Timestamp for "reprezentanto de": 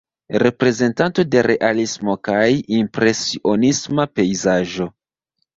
0.43-1.43